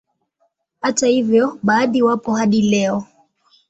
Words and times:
Hata 0.81 1.07
hivyo 1.07 1.59
baadhi 1.63 2.01
wapo 2.01 2.35
hadi 2.35 2.61
leo 2.61 3.03